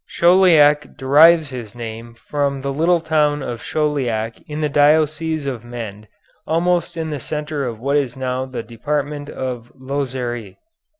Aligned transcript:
Chauliac 0.07 0.97
derives 0.97 1.51
his 1.51 1.75
name 1.75 2.15
from 2.15 2.61
the 2.61 2.73
little 2.73 2.99
town 3.01 3.43
of 3.43 3.61
Chauliac 3.61 4.41
in 4.49 4.61
the 4.61 4.67
diocese 4.67 5.45
of 5.45 5.63
Mende, 5.63 6.07
almost 6.47 6.97
in 6.97 7.11
the 7.11 7.19
centre 7.19 7.67
of 7.67 7.79
what 7.79 7.97
is 7.97 8.17
now 8.17 8.47
the 8.47 8.63
department 8.63 9.29
of 9.29 9.71
Lozère. 9.79 10.55